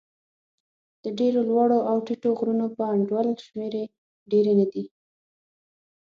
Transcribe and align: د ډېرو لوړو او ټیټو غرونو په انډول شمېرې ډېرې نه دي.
د 1.03 1.05
ډېرو 1.19 1.39
لوړو 1.49 1.79
او 1.89 1.97
ټیټو 2.05 2.31
غرونو 2.39 2.65
په 2.75 2.83
انډول 2.95 3.27
شمېرې 3.45 3.83
ډېرې 4.31 4.53
نه 4.59 4.65
دي. 4.73 4.83